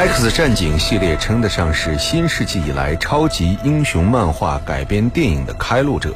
[0.00, 6.14] X 战警系列称得上是新世纪以来超级英雄漫画改编电影的开路者。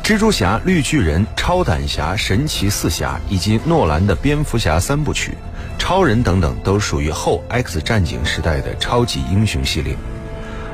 [0.00, 5.36] 蜘蛛侠、绿巨人、超胆侠、神奇四侠以及诺兰的蝙蝠侠三部曲、
[5.76, 9.96] 超人等等，都属于后 X 战警时代的超级英雄系列。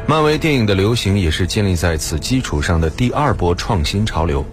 [0.06, 4.44] 漫威电影的流行也是建立在此基础上的第二波创新潮流。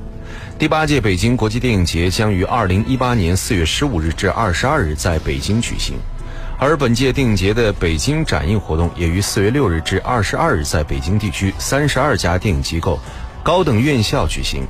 [0.58, 5.98] 第八届北京国际电影节将于二零一八年四月十五日至二十二日在北京举行。
[6.64, 12.98] 而本届电影节的北京展映活动也于四月六日至二十二日在北京地区三十二家电影机构、
[13.44, 14.64] 高等院校举行。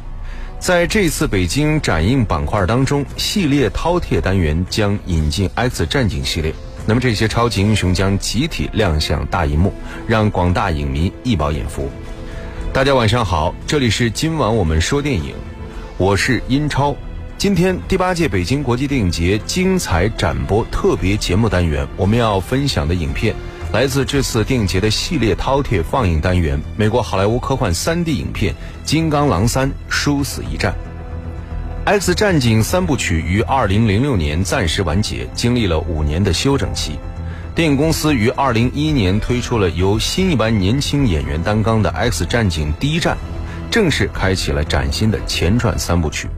[0.57, 6.51] 在这次北京展映板块当中，系列饕餮单元将引进 X 战警系列。
[6.87, 9.71] 那么这些超级英雄将集体亮相大银幕，
[10.07, 11.91] 让广大影迷一饱眼福。
[12.73, 15.35] 大家晚上好，这里是今晚我们说电影，
[15.99, 16.95] 我是英超。
[17.43, 23.35] 今天第八届北京国际电影节精彩展播特别节目单元，我们要分享的影片
[23.73, 28.53] 来自这次电影节的系列饕餮放映单元——美国好莱坞科幻 3D 影片
[28.85, 30.73] 《金刚狼三：殊死一战》。
[31.99, 36.97] 《X 战警》三部曲于2006年暂时完结，经历了五年的休整期。
[37.53, 43.17] 电影公司于2011年推出了由新一班年轻演员担纲的《X 战警：第一战》，
[43.69, 46.29] 正式开启了崭新的前传三部曲。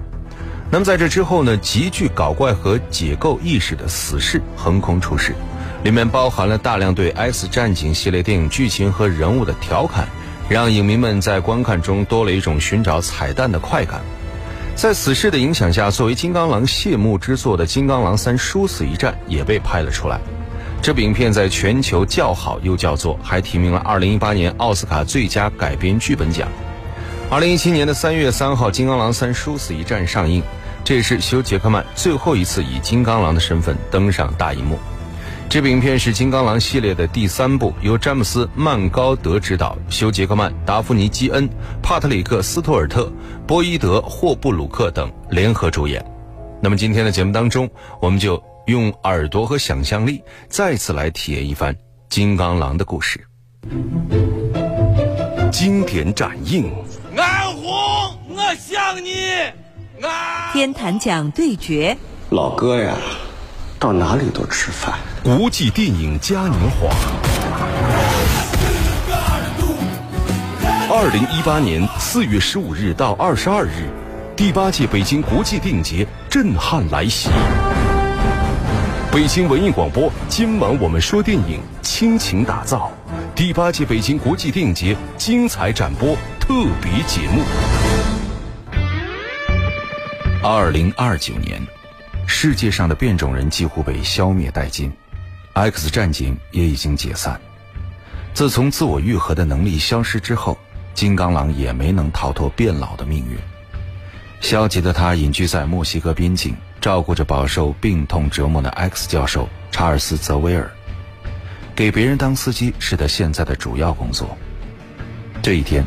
[0.76, 5.34] 那么在这之后呢，极具搞怪和解构意识的《死侍》横空出世，
[5.86, 10.06] 里面包含了大量对《X 战警》系列电影剧情和人物的调侃，
[10.50, 14.02] 让影迷们在观看中多了一种寻找彩蛋的快感。
[14.76, 20.20] 在《死侍》的影响下，作为金刚狼谢幕之作的《金刚狼三：殊死一战》也被拍了出来。
[20.82, 26.50] 这部影片在全球叫好又叫座，还提名了2018年奥斯卡最佳改编剧本奖。
[27.32, 30.44] 二零一七年的三月三号，《金刚狼三：殊死一战》上映，
[30.86, 34.78] 这也是休·杰克曼最后一次以金刚狼的身份登上大银幕。
[35.50, 41.50] 这部影片是金刚狼系列的第三部，由詹姆斯·曼高德执导，休·杰克曼、达芙妮·基恩、
[41.82, 43.12] 帕特里克·斯图尔特、
[43.48, 46.06] 波伊德·霍布鲁克等联合主演。
[46.62, 47.68] 那么今天的节目当中，
[48.00, 51.76] 我们就用耳朵和想象力，再次来体验一番
[52.10, 53.26] 金刚狼的故事。
[55.52, 56.72] 经典展映。
[57.18, 57.74] 安红，
[58.30, 59.65] 我想你。
[60.06, 61.98] 安天坛奖对决，
[62.30, 62.96] 老哥呀，
[63.80, 64.94] 到哪里都吃饭。
[65.24, 66.90] 国际电影嘉年华。
[70.88, 73.90] 二零一八年四月十五日到二十二日，
[74.36, 77.30] 第八届北京国际电影节震撼来袭。
[79.12, 82.92] 北京文艺广播，今晚我们说电影，倾情打造
[83.34, 86.16] 第八届北京国际电影节精彩展播。
[86.40, 88.15] 特别节目。
[90.48, 91.60] 二零二九年，
[92.28, 94.94] 世界上的变种人几乎被消灭殆尽
[95.54, 97.42] ，X 战警也已经解散。
[98.32, 100.56] 自从自我愈合的能力消失之后，
[100.94, 103.36] 金刚狼也没能逃脱变老的命运。
[104.40, 110.70] 消极的他隐居在墨西哥边境，照顾着饱受病痛折磨的 X 教授查尔斯·泽维尔，
[111.76, 114.38] 给别人当司机是他现在的主要工作。
[115.42, 115.84] 这一天。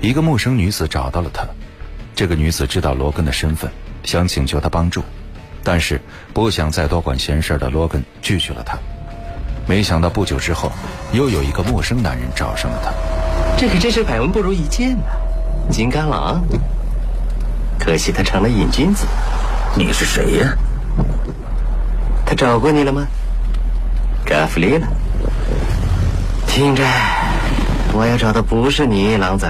[0.00, 1.44] 一个陌生女子找到了他，
[2.14, 3.68] 这个女子知道罗根的身份，
[4.06, 5.02] 想请求他帮助，
[5.62, 6.00] 但是
[6.32, 8.78] 不想再多管闲事的罗根拒绝了他。
[9.66, 10.70] 没想到不久之后，
[11.12, 12.92] 又有一个陌生男人找上了他。
[13.58, 15.02] 这可真是百闻不如一见呐，
[15.70, 16.42] 金刚狼。
[17.78, 19.06] 可惜他成了瘾君子。
[19.76, 20.56] 你是谁呀？
[22.24, 23.06] 他找过你了吗？
[24.24, 24.86] 嘎弗利了。
[26.46, 26.84] 听着，
[27.92, 29.48] 我要找的不是你，狼仔。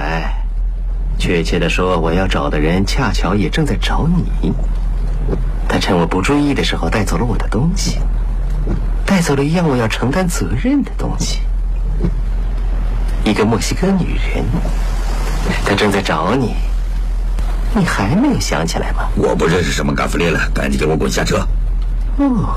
[1.17, 4.53] 确切的说，我要找的人恰巧也正在找你。
[5.67, 7.99] 他趁我不注意的时候带走了我的东西，
[9.05, 11.41] 带走了一样我要承担责任的东西。
[13.23, 14.45] 一个墨西哥女人，
[15.65, 16.55] 她正在找你。
[17.73, 19.09] 你还没有想起来吗？
[19.15, 21.45] 我不认识什么嘎弗列了，赶紧给我滚下车！
[22.17, 22.55] 哦，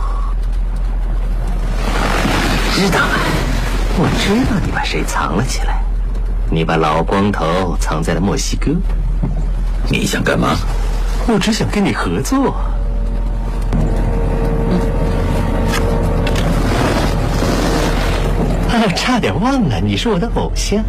[2.72, 3.18] 知道了，
[3.98, 5.82] 我知道你把谁藏了起来。
[6.52, 8.72] 你把老光头藏在了墨西哥，
[9.88, 10.56] 你想干嘛？
[11.28, 12.50] 我只想跟你合作。
[18.68, 20.82] 啊，差点忘了，你是我的偶像。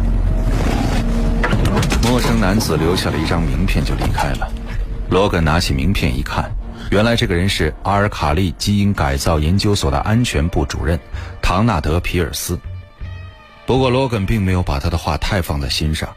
[2.08, 4.48] 陌生男子留下了一张名片就离开了。
[5.10, 6.50] 罗根拿起名片一看，
[6.90, 10.98] 原来这个人是阿尔卡利基因改造研究所的安全部主任
[11.40, 12.58] 唐纳德·皮尔斯。
[13.72, 16.14] 不过，罗根并没有把他的话太放在心上。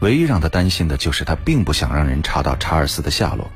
[0.00, 3.50] 唯一让他担心的就是他并不想让人查到查尔斯的下落。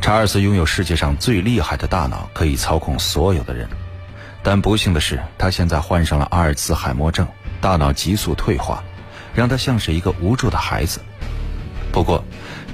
[0.00, 3.68] 查尔斯拥有世界上最厉害的大脑，可以操控所有的人。
[4.42, 7.28] 但不幸的是，他现在患上了阿尔茨海默症，
[7.60, 8.82] 大脑急速退化，
[9.32, 11.00] 让他像是一个无助的孩子。
[11.92, 12.24] 不过，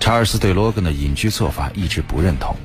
[0.00, 2.56] 查尔斯对罗根的隐居做法一直不认同，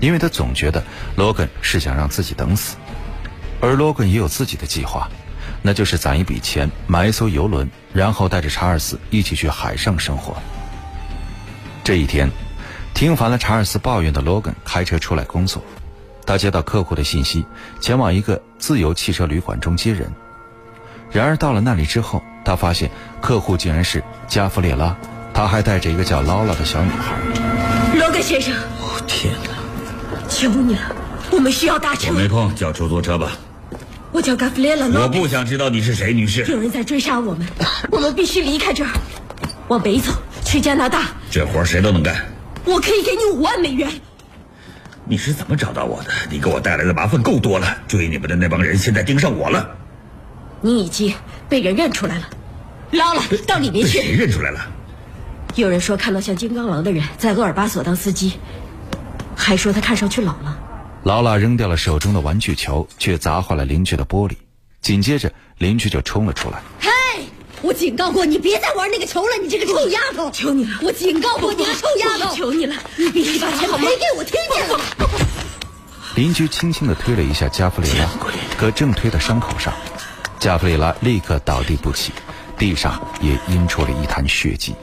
[0.00, 0.82] 因为他总觉得
[1.14, 2.76] 罗根是想让自己等死，
[3.60, 5.08] 而罗根也有自己的计划，
[5.62, 10.36] 那就是攒一笔钱买一艘游轮，然后带着查尔斯一起去海上生活。
[11.84, 12.30] 这一天，
[12.94, 15.62] 听烦了查尔斯抱怨的罗根开车出来工作。
[16.26, 17.46] 他接到客户的信息，
[17.80, 20.12] 前往一个自由汽车旅馆中接人。
[21.10, 22.90] 然而到了那里之后，他发现
[23.20, 24.94] 客户竟然是加弗列拉，
[25.32, 27.16] 他还带着一个叫劳拉的小女孩。
[27.98, 29.50] 罗根先生，哦天哪！
[30.28, 30.94] 求你了，
[31.30, 32.08] 我们需要搭车。
[32.10, 33.32] 我没空，叫出租车吧。
[34.12, 34.86] 我叫加弗列拉。
[34.86, 36.44] 我不想知道你是谁，女士。
[36.46, 37.46] 有人在追杀我们，
[37.90, 38.90] 我们必须离开这儿，
[39.68, 40.12] 往北走，
[40.44, 41.08] 去加拿大。
[41.30, 42.26] 这活谁都能干。
[42.64, 43.90] 我可以给你五万美元。
[45.04, 46.10] 你是怎么找到我的？
[46.30, 49.76] 你给我带来的麻烦够多了，追你们的那帮人现在盯上我了。
[50.60, 51.14] 你已经
[51.48, 52.28] 被人认出来了，
[52.92, 54.00] 捞了，到里面去。
[54.00, 54.60] 谁认出来了？
[55.54, 58.34] 有人说看到像金刚狼的人在厄尔巴索当司机，
[59.34, 60.58] 还说他看上去老了。
[61.04, 64.32] 劳拉扔掉了手中的玩具球，却砸坏了邻居的玻璃。
[64.80, 66.60] 紧接着，邻居就冲了出来。
[66.80, 66.90] 嘿，
[67.62, 70.30] 我警告过你，别再玩那个球了，你这个臭丫头！
[70.30, 72.34] 求你了，我警告过你了，臭丫头！
[72.34, 74.84] 求你了，你必须把钱赔给我，听见了吗？
[76.16, 78.08] 邻居轻轻地推了一下加弗里拉，
[78.58, 79.72] 可正推到伤口上，
[80.38, 82.12] 加弗里拉立刻倒地不起，
[82.58, 84.74] 地上也阴出了一滩血迹。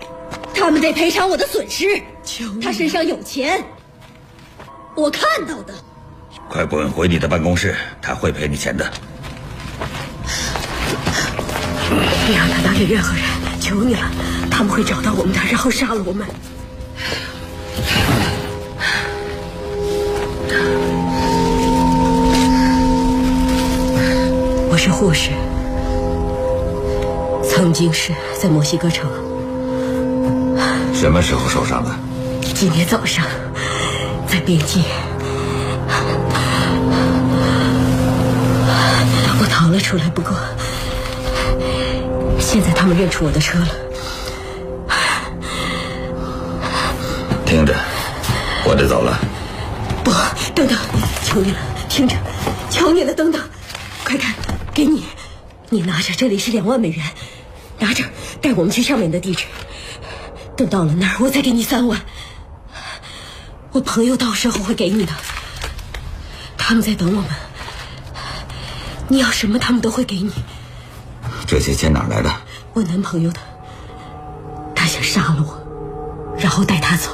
[0.54, 2.02] 他们得赔偿我的损失。
[2.62, 3.64] 他身上有钱，
[4.96, 5.74] 我看到的。
[6.50, 8.90] 快滚回你的办公室，他会赔你钱的。
[12.26, 13.24] 别让他打给任何人，
[13.60, 14.02] 求你了，
[14.50, 16.26] 他们会找到我们的，然后杀了我们。
[24.70, 25.32] 我是护士，
[27.50, 29.10] 曾经是在墨西哥城。
[30.94, 31.92] 什么时候受伤的？
[32.54, 33.26] 今天早上，
[34.28, 34.84] 在边境。
[39.76, 40.32] 了出来，不过
[42.40, 43.68] 现在他们认出我的车了。
[47.46, 47.76] 听着，
[48.66, 49.20] 我得走了。
[50.04, 50.12] 不，
[50.56, 50.78] 等等，
[51.26, 51.58] 求你了，
[51.90, 52.16] 听着，
[52.70, 53.42] 求你了，等等，
[54.06, 54.34] 快看，
[54.74, 55.04] 给你，
[55.70, 57.06] 你拿着，这里是两万美元，
[57.80, 58.04] 拿着，
[58.42, 59.46] 带我们去上面的地址。
[60.56, 62.00] 等到了那儿，我再给你三万。
[63.74, 65.12] 我朋友到时候会给你的，
[66.58, 67.30] 他们在等我们。
[69.08, 70.32] 你要什么，他们都会给你。
[71.48, 72.32] 这些钱哪来的？
[72.74, 73.40] 我男朋友的，
[74.76, 77.12] 他想杀了我，然后带他走。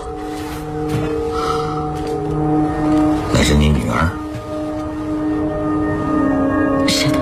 [3.33, 4.09] 那是你女儿？
[6.87, 7.19] 是的。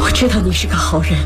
[0.00, 1.18] 我知道你是个好人，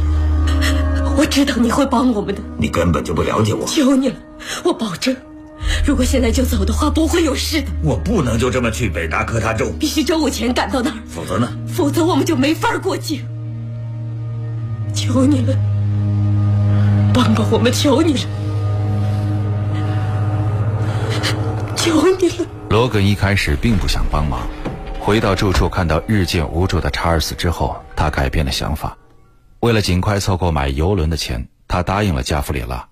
[1.16, 2.40] 我知道你会帮我们的。
[2.56, 3.66] 你根本就不了解我。
[3.66, 4.16] 求你了，
[4.64, 5.14] 我保证。
[5.84, 7.68] 如果现在就走的话，不会有事的。
[7.82, 11.52] 我不能就这么去北达科他州，必须周五前赶到那儿，否则呢？
[11.66, 13.26] 否则我们就没法过境。
[14.94, 15.56] 求你了，
[17.12, 17.72] 帮帮我们！
[17.72, 18.20] 求你了，
[21.74, 22.46] 求你了！
[22.70, 24.46] 罗根一开始并不想帮忙，
[25.00, 28.96] 回到住处看到日渐无助的查尔斯之后，他改变了想法。
[29.60, 32.86] 为了尽快凑够买游轮的钱，他答应了加弗里拉。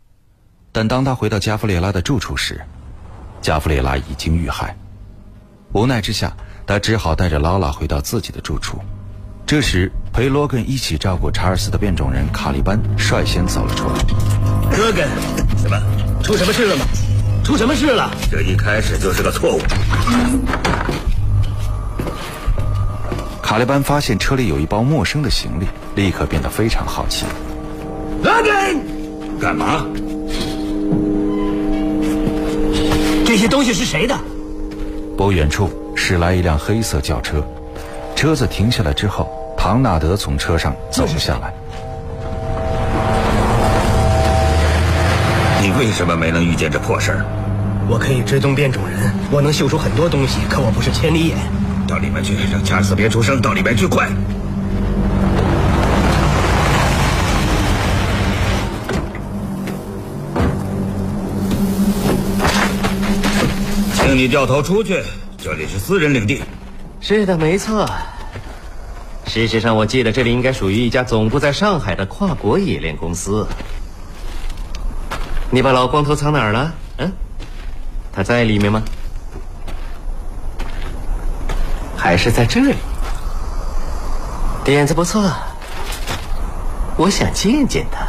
[0.72, 2.60] 但当他回到加弗列拉的住处时，
[3.40, 4.76] 加弗列拉已经遇害。
[5.72, 6.32] 无奈之下，
[6.66, 8.78] 他只好带着劳拉回到自己的住处。
[9.46, 13.94] 这时，陪罗根一起照顾查尔斯的变种人卡利班率先走了出来。
[14.76, 15.08] 罗根，
[15.56, 15.76] 怎么？
[16.22, 16.84] 出什么事了吗？
[17.42, 18.10] 出什么事了？
[18.30, 19.60] 这一开始就是个错误。
[23.42, 25.66] 卡利班发现车里有一包陌生的行李，
[25.96, 27.26] 立刻变得非常好奇。
[28.22, 29.84] 罗根，干嘛？
[33.30, 34.18] 这些东西是谁的？
[35.16, 37.40] 不远处驶来一辆黑色轿车，
[38.16, 41.54] 车子停下来之后，唐纳德从车上走了下来。
[45.62, 47.24] 你为什么没能遇见这破事儿？
[47.88, 51.38] 我可以追踪变种人，我能嗅出很多东西，可我不是千里眼。
[51.86, 53.40] 到里面去，让查尔斯别出声。
[53.40, 54.08] 到里面去，快！
[64.20, 65.02] 你掉头出去，
[65.38, 66.42] 这里是私人领地。
[67.00, 67.88] 是的，没错。
[69.24, 73.46] 事实上，我记得这里应该属于一家总部在上海的跨国冶炼公司。
[75.50, 76.70] 你把老光头藏哪儿了？
[76.98, 77.10] 嗯，
[78.12, 78.82] 他在里面吗？
[81.96, 82.74] 还是在这里。
[84.62, 85.32] 点子不错，
[86.98, 88.06] 我想见见他。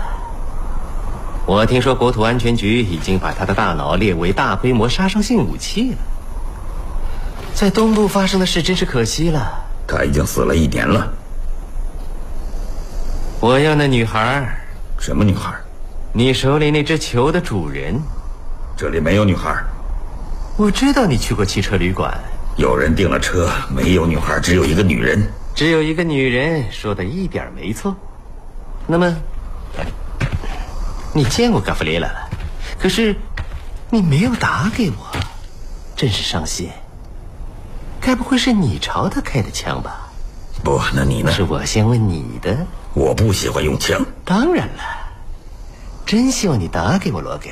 [1.51, 5.97] 我听说国土安全局已经把他的大脑列为大规模杀伤性武器了。
[7.53, 9.51] 在东部发生的事真是可惜了。
[9.85, 11.11] 他已经死了一年了。
[13.41, 14.47] 我要那女孩。
[14.97, 15.53] 什么女孩？
[16.13, 18.01] 你手里那只球的主人。
[18.77, 19.61] 这里没有女孩。
[20.55, 22.17] 我知道你去过汽车旅馆。
[22.55, 25.21] 有人订了车，没有女孩，只有一个女人。
[25.53, 27.93] 只有一个女人，说的一点没错。
[28.87, 29.13] 那么，
[31.13, 32.29] 你见过格弗列拉了？
[32.79, 33.15] 可是，
[33.89, 35.11] 你没有打给我，
[35.95, 36.69] 真是伤心。
[37.99, 40.09] 该不会是你朝他开的枪吧？
[40.63, 41.31] 不，那你呢？
[41.31, 42.57] 是我先问你的。
[42.93, 44.03] 我不喜欢用枪。
[44.23, 44.83] 当然了，
[46.05, 47.51] 真希望你打给我，罗根。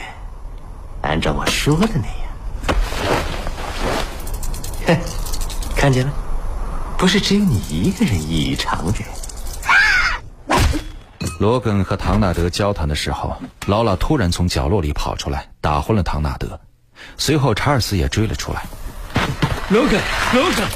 [1.02, 2.78] 按照我说的那样。
[4.88, 4.98] 哼，
[5.76, 6.14] 看见了，
[6.98, 9.04] 不是只有你一个人异于常人。
[11.40, 13.34] 罗根和唐纳德交谈的时候，
[13.66, 16.60] 劳拉突然从角落里跑出来，打昏了唐纳德。
[17.18, 18.66] 随后，查尔斯也追了出来。
[19.70, 20.02] 罗根，
[20.34, 20.68] 罗根，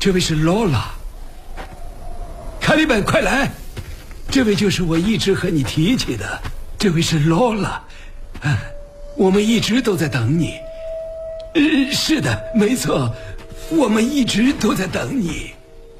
[0.00, 0.90] 这位是劳拉。
[2.60, 3.48] 卡利本，快来！
[4.28, 6.40] 这位就是我一直和你提起的，
[6.76, 7.80] 这位是劳拉。
[8.40, 8.56] 嗯，
[9.16, 10.54] 我们一直都在等你。
[11.54, 13.14] 嗯，是的，没错，
[13.70, 15.52] 我们一直都在等你。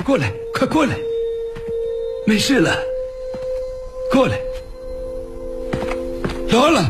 [0.04, 0.96] 过来，快过来。
[2.26, 2.76] 没事了，
[4.10, 4.36] 过来。
[6.48, 6.84] 劳拉，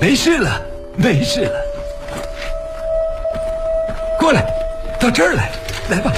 [0.00, 0.60] 没事了，
[0.96, 1.64] 没事了。
[4.18, 4.44] 过来，
[5.00, 5.52] 到这儿来，
[5.88, 6.12] 来吧。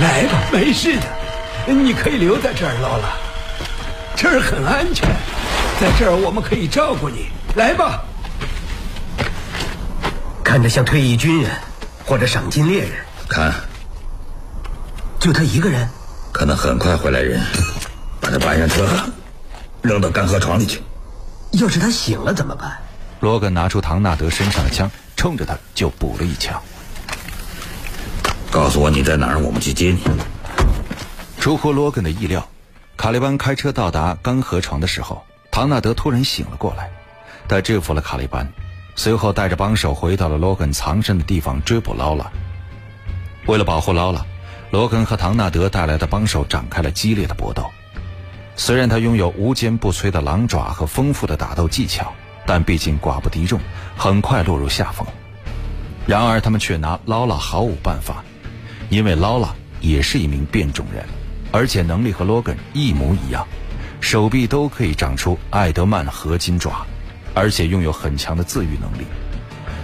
[0.00, 3.16] 来吧，没事的，你可以留在这儿，劳拉，
[4.16, 5.08] 这儿很安全，
[5.80, 7.28] 在这儿我们可以照顾你。
[7.56, 8.04] 来吧，
[10.44, 11.50] 看着像退役军人
[12.04, 12.90] 或者赏金猎人。
[13.28, 13.52] 看，
[15.18, 15.88] 就他一个人，
[16.32, 17.40] 可能很快会来人，
[18.20, 18.86] 把他搬上车，
[19.82, 20.80] 扔到干河床里去。
[21.52, 22.78] 要是他醒了怎么办？
[23.20, 26.60] 罗根拿出唐纳德身上的枪，冲着他就补了一枪。
[28.50, 30.00] 告诉我你在哪儿，我们去接你。
[31.40, 32.46] 出乎罗根的意料，
[32.96, 36.90] 卡利班开车到达干河床的时候，唐纳德突然醒了过来。
[37.48, 38.46] 他制服了卡利班，
[38.94, 42.30] 随后带着帮手回到了罗根藏身的地方追捕劳拉。
[43.46, 44.24] 为了保护劳拉，
[44.70, 47.70] 罗根和唐纳德带来的帮手展开了激烈的搏斗。
[48.56, 52.12] 虽然他拥有无坚不摧的狼爪和丰富的打斗技巧，
[52.46, 53.60] 但毕竟寡不敌众，
[53.96, 55.06] 很快落入下风。
[56.06, 58.24] 然而，他们却拿劳拉毫无办法。
[58.90, 61.04] 因为劳拉也是一名变种人，
[61.52, 63.46] 而且能力和罗根一模一样，
[64.00, 66.86] 手臂都可以长出艾德曼合金爪，
[67.34, 69.04] 而且拥有很强的自愈能力，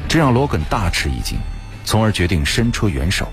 [0.08, 1.38] 这让罗根大吃一惊，
[1.84, 3.28] 从而决定伸出援手，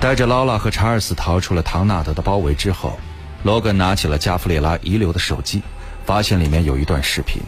[0.00, 2.98] 带着劳拉和查尔斯逃出了唐纳德的包围之后，
[3.42, 5.62] 罗根拿起了加弗列拉遗留的手机，
[6.06, 7.42] 发现里面有一段视频。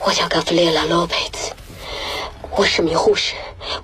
[0.00, 1.52] 我叫加弗列拉·洛佩兹，
[2.50, 3.34] 我是名护士。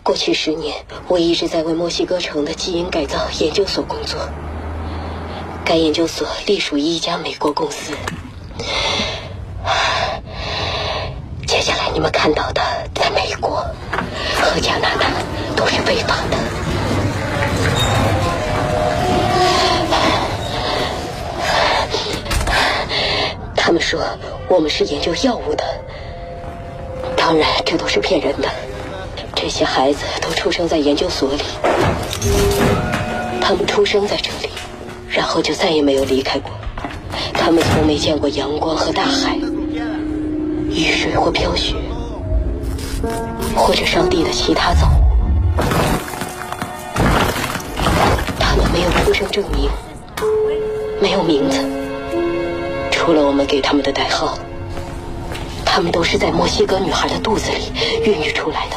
[0.03, 4.29] 过去十年，我一直在为墨西哥城的基因改造研究所工作。
[5.65, 7.93] 该研究所隶属于一家美国公司。
[11.47, 12.61] 接下来你们看到的，
[12.95, 13.65] 在美国
[14.37, 15.11] 和加拿大
[15.57, 16.62] 都是非法的。
[23.83, 24.01] 说
[24.49, 25.65] 我们是研究药物的，
[27.17, 28.49] 当然这都是骗人的。
[29.35, 31.43] 这些孩子都出生在研究所里，
[33.41, 34.49] 他们出生在这里，
[35.09, 36.53] 然后就再也没有离开过。
[37.35, 39.37] 他们从没见过阳光和大海、
[40.71, 41.75] 雨水或飘雪，
[43.57, 45.03] 或者上帝的其他造物。
[48.39, 49.69] 他们没有出生证明，
[51.01, 51.59] 没有名字，
[53.05, 54.39] 除了我们给他们的代号。
[55.67, 57.73] 他们都是在墨西哥女孩的肚子里
[58.05, 58.77] 孕育出来的。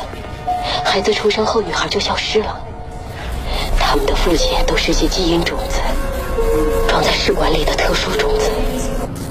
[0.84, 2.60] 孩子出生后，女孩就消失了。
[3.78, 5.80] 他们的父亲都是些基因种子，
[6.88, 8.50] 装在试管里的特殊种子。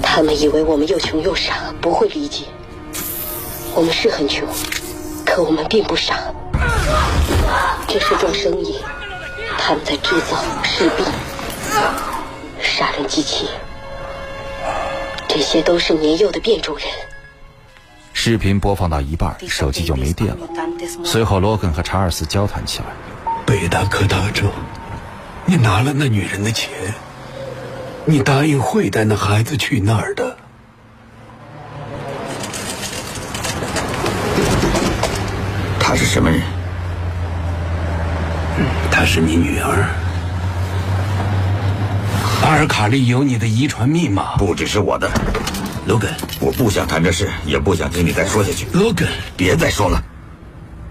[0.01, 2.45] 他们以为我们又穷又傻，不会理解。
[3.73, 4.47] 我们是很穷，
[5.25, 6.19] 可我们并不傻。
[7.85, 8.79] 这是桩生意，
[9.57, 11.05] 他们在制造士兵、
[12.61, 13.49] 杀人机器，
[15.35, 16.87] 这些都是年幼的变种人。
[18.13, 20.47] 视频播放到一半，手机就没电了。
[21.03, 22.85] 随后，罗根和查尔斯交谈起来。
[23.45, 24.45] 北达科大州，
[25.43, 26.69] 你拿了那女人的钱，
[28.05, 30.37] 你答应会带那孩子去那儿的。
[35.81, 36.41] 她是什么人？
[38.89, 39.85] 她是你女儿。
[42.55, 45.11] 阿尔卡利有你的遗传密码，不只是我的。
[45.85, 46.09] 罗根，
[46.39, 48.65] 我不想谈这事，也不想听你再说下去。
[48.71, 50.01] 罗根，别再说了，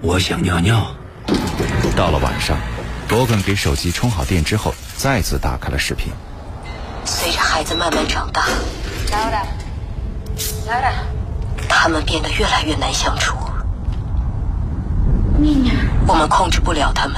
[0.02, 0.86] 我想尿尿。
[1.96, 2.58] 到了晚上，
[3.08, 6.12] 罗根给手机充好电之后，再次打开了视频。
[7.06, 8.44] 随着孩子慢慢长大，
[11.66, 13.38] 他们变得越来越难相处。
[16.06, 17.16] 我们控制不了他们。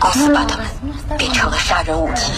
[0.00, 0.66] 公司把他们
[1.16, 2.32] 变成了杀人武器，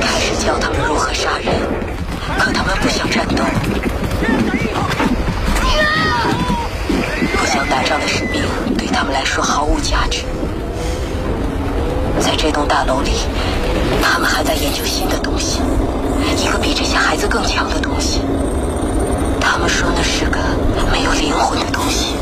[0.00, 1.52] 开始教他们如何杀人，
[2.38, 3.44] 可他们不想战斗。
[7.36, 8.42] 不想打仗的士兵
[8.76, 10.22] 对他们来说毫无价值。
[12.20, 13.10] 在这栋大楼里，
[14.02, 15.60] 他们还在研究新的东西，
[16.38, 18.20] 一个比这些孩子更强的东西。
[19.40, 20.38] 他们说那是个
[20.90, 22.14] 没有灵魂的东西。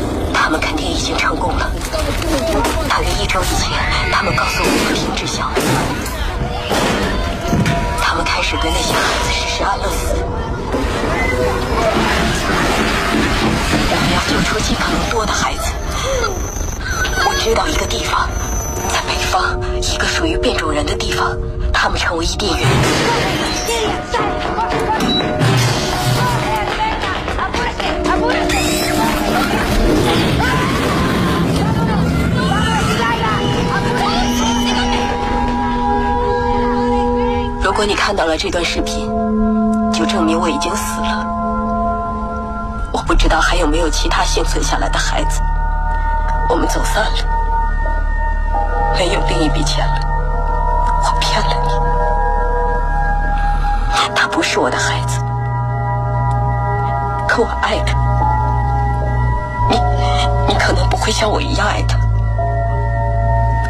[0.53, 1.71] 他们肯定已经成功了。
[2.87, 3.71] 大约一周以前，
[4.11, 5.55] 他们告诉我们停止项目。
[7.99, 10.13] 他们开始对那些孩子实施安乐死。
[13.89, 15.73] 我们要救出尽可能多的孩子。
[17.25, 18.29] 我知道一个地方，
[18.89, 21.35] 在北方，一个属于变种人的地方，
[21.73, 22.69] 他们称为伊甸园。
[37.73, 39.09] 如果你看到了这段视频，
[39.91, 41.25] 就证明我已经死了。
[42.91, 45.41] 我不知道还有没有其他幸存下来的孩子。
[46.49, 47.09] 我们走散了，
[48.95, 49.95] 没有另一笔钱了。
[51.03, 51.47] 我骗了
[53.89, 55.17] 你，他不是我的孩子，
[57.27, 57.97] 可我爱他。
[59.71, 59.81] 你，
[60.47, 61.97] 你可能不会像我一样爱他，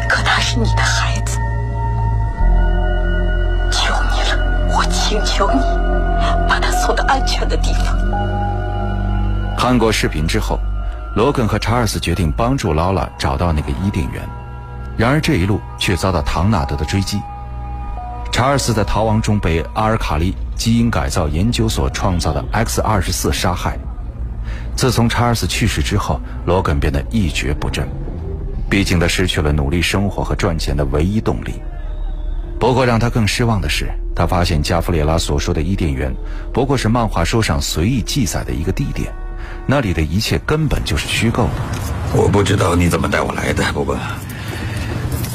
[0.06, 1.13] 可他是你的孩子。
[5.36, 5.58] 求你，
[6.48, 7.86] 把他送到安全的地方。
[9.58, 10.60] 看过视频之后，
[11.16, 14.22] 罗根和查尔斯决定帮助劳拉找到那个伊甸园。
[14.96, 17.20] 然而这一路却遭到唐纳德的追击。
[18.30, 23.76] 查尔斯在逃亡中被阿尔卡利基因改造研究所创造的 X 二十四杀害。
[24.76, 27.88] 自从查尔斯去世之后，罗根变得一蹶不振。
[28.70, 31.60] 毕竟他失去了努力生活和赚钱的唯一动力。
[32.64, 36.10] 不过让他更失望的是，他发现加弗列拉所说的伊甸园，
[36.50, 39.12] 不过是漫画书上随意记载的一个地点，
[39.66, 41.50] 那里的一切根本就是虚构的。
[42.14, 43.98] 我不知道你怎么带我来的，不过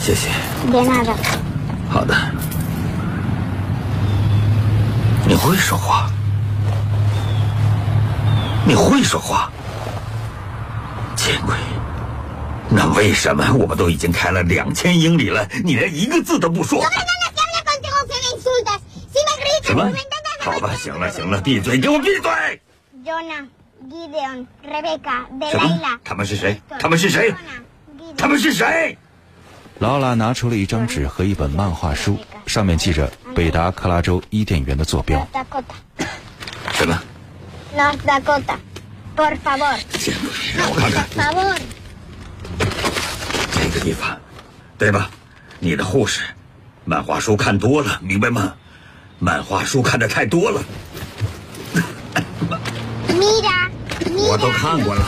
[0.02, 0.30] 谢谢。
[0.66, 1.14] 你别拿着。
[1.88, 2.16] 好的。
[5.28, 6.10] 你会说话？
[8.66, 9.52] 你会说话？
[11.16, 11.56] 见鬼！
[12.72, 16.84] 那为什么我们都已经开了两千英里了，你连一个字都不说？
[19.70, 19.88] 什么？
[20.40, 22.60] 好吧，行了行了，闭嘴，给我闭嘴！
[25.52, 26.00] 什么？
[26.04, 26.60] 他们是谁？
[26.80, 27.32] 他们是谁？
[28.18, 28.98] 他们是谁？
[29.78, 35.28] 劳拉拿出了一张纸和一本漫画书，上面记着北达科拉州伊甸园的坐标。
[36.74, 37.00] 什么
[37.78, 39.78] ？North Dakota，por favor。
[40.00, 40.32] 见鬼！
[40.58, 41.06] 让我看看。
[41.10, 41.56] Por favor。
[43.52, 44.20] 这个地方，
[44.80, 45.12] 对吧？
[45.60, 46.24] 你的护士，
[46.86, 48.56] 漫画书看多了，明白吗？
[49.20, 50.64] 漫画书看的太多了。
[54.22, 55.06] 我都看过了，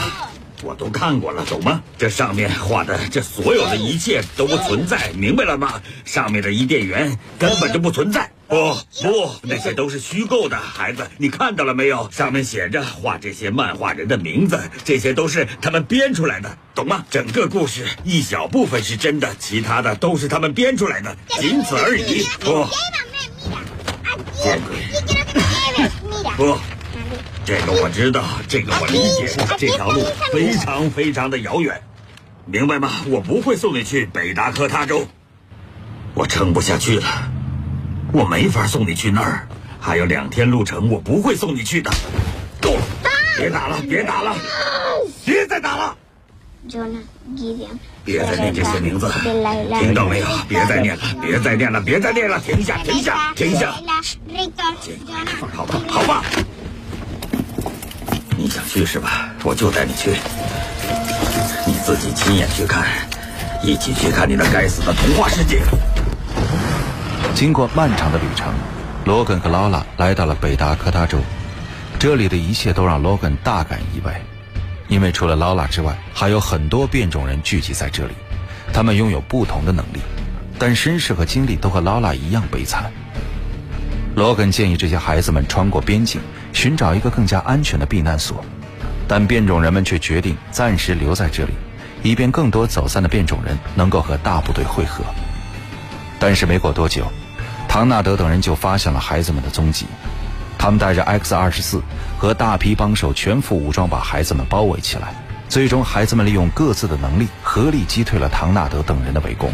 [0.63, 1.81] 我都看过了，懂吗？
[1.97, 5.81] 这上面画的这所有的一切都不存在，明白了吗？
[6.05, 8.31] 上面的伊甸园根本就不存在。
[8.47, 12.09] 不不，那些都是虚构的，孩子，你看到了没有？
[12.11, 17.05] 上面写着画这些漫画人的名字，这些都是他们编出来的，懂吗？
[17.09, 22.25] 整个故事一小部分是真的，其他的都是他们编出来的，仅此而已。
[22.41, 22.67] 不，
[24.41, 24.75] 见鬼！
[26.35, 26.57] 不，
[27.45, 29.27] 这个我知道，这个我理解，
[29.57, 31.81] 这条路非常非常的遥远，
[32.45, 32.89] 明白吗？
[33.07, 35.07] 我不会送你去北达科他州，
[36.15, 37.31] 我撑不下去了。
[38.13, 39.47] 我没法送你去那儿，
[39.79, 41.91] 还有两天路程，我不会送你去的。
[42.59, 42.81] 够了，
[43.37, 44.35] 别打了，别打了，
[45.23, 45.95] 别再打了。
[48.05, 49.11] 别再念这些名字，
[49.79, 50.27] 听到没有？
[50.47, 53.73] 别再念了，别再念了，别再念了，停下，停下，停下。
[55.53, 56.23] 好吧，好吧。
[58.37, 59.29] 你想去是吧？
[59.43, 60.11] 我就带你去，
[61.65, 62.85] 你自己亲眼去看，
[63.63, 65.61] 一起去看你那该死的童话世界。
[67.33, 68.53] 经过漫长的旅程，
[69.05, 71.17] 罗根和劳拉来到了北达科他州。
[71.99, 74.19] 这里的一切都让 Logan 大感意外，
[74.91, 78.13] 因为除了劳拉之外，还有很多变种人聚集在这里，
[78.73, 80.01] 他们拥有不同的能力，
[80.59, 82.91] 但身世和经历都和劳拉一样悲惨。
[84.15, 86.19] 罗根建议这些孩子们穿过边境，
[86.51, 88.43] 寻找一个更加安全的避难所，
[89.07, 91.53] 但变种人们却决定暂时留在这里，
[92.03, 95.05] 以便更多走散的变种人能够和大部队会合。
[96.19, 97.09] 但是没过多久，
[97.65, 99.85] 唐纳德等人就发现了孩子们的踪迹，
[100.61, 101.81] 他们带着 X 二十四
[102.19, 105.11] 和大批帮手全副武装把孩子们包围起来。
[105.49, 109.51] 最终，孩子们利用各自的能力合力击退了唐纳德等人的围攻。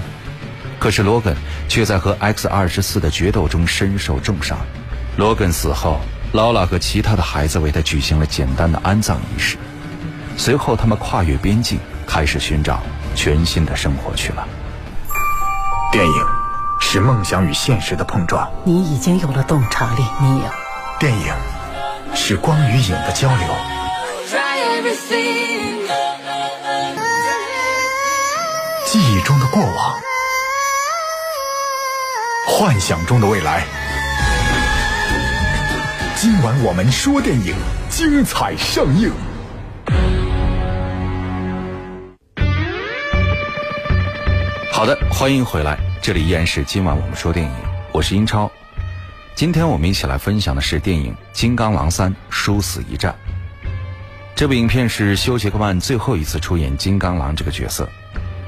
[0.78, 1.34] 可是罗根
[1.70, 4.58] 却在和 X 二十四的决斗中身受重伤。
[5.15, 6.02] 罗根死后，
[6.34, 9.56] 劳拉和其他的孩子为他举行了简单的安葬仪式。
[10.36, 12.84] 随后，他们跨越边境，开始寻找
[13.15, 14.46] 全新的生活去了。
[15.89, 16.26] 电影
[16.82, 18.46] 是梦想与现实的碰撞。
[18.65, 20.66] 你已经有了洞察力，你有。
[21.00, 21.32] 电影
[22.16, 23.48] 是光与影的交流。
[28.88, 30.00] 记忆中的过往。
[32.48, 33.64] 幻想中的未来。
[36.16, 37.54] 今晚我们说电影，
[37.90, 39.12] 精彩上映。
[44.74, 47.52] 好的，欢迎回来，这里依然是今晚我们说电影，
[47.92, 48.52] 我是英超。
[49.38, 53.13] 今天我们一起来分享的是电影《金刚狼三：殊死一战》。
[54.36, 57.88] 这部影片是休·杰克曼最后一次出演金刚狼这个角色。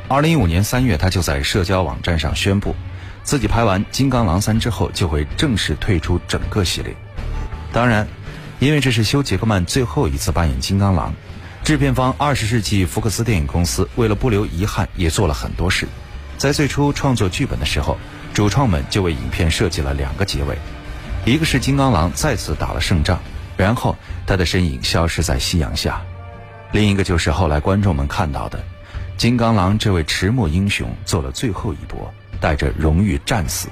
[0.08, 2.76] 二零一五年三月，他就在社交网站上宣布。
[3.22, 6.96] 自己拍完《金刚狼三》之后，就会正式退出整个系列。
[7.72, 8.08] 当然，
[8.58, 11.14] 因为这是休·杰克曼最后一次扮演金刚狼，
[11.64, 15.88] 制片方二十世纪福克斯电影公司为了不留遗憾，也做了很多事。
[16.36, 17.96] 在最初创作剧本的时候，
[18.34, 20.58] 主创们就为影片设计了两个结尾：
[21.30, 23.20] 一个是金刚狼再次打了胜仗，
[23.56, 26.02] 然后他的身影消失在夕阳下；
[26.72, 28.60] 另一个就是后来观众们看到的，
[29.18, 32.12] 金刚狼这位迟暮英雄做了最后一搏。
[32.42, 33.68] 带着荣誉战死。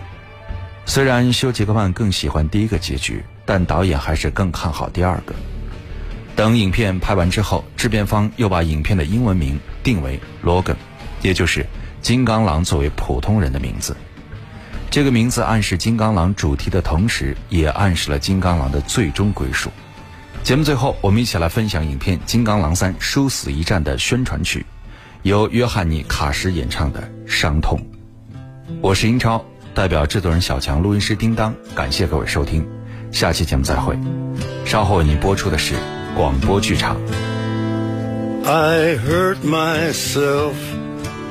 [0.86, 5.34] 虽然休·杰克曼更喜欢第一个结局，但导演还是更看好第二个。
[6.36, 10.76] 等影片拍完之后，制片方又把影片的英文名定为 Logan，
[11.22, 11.66] 也就是
[12.02, 13.96] 金刚狼作为普通人的名字。
[14.90, 19.70] 这个名字暗示金刚狼主题的同时，也暗示了金刚狼的最终归属。
[20.44, 24.66] 节目最后，我们一起来分享影片《金刚狼三：殊死一战》的宣传曲，
[25.24, 27.78] 由约翰尼·卡什演唱的《伤痛》。
[28.82, 32.66] 我是英超，代表制作人小强、录音师叮当，感谢各位收听，
[33.12, 33.98] 下期节目再会。
[34.66, 35.76] 稍后为您播出的是
[36.16, 36.96] 广播剧场。
[38.46, 40.54] I hurt myself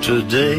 [0.02, 0.58] today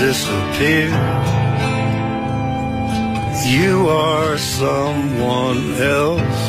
[0.00, 0.88] disappear.
[3.44, 6.42] You are someone else.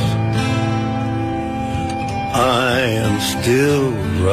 [2.33, 3.91] I am still
[4.23, 4.31] right.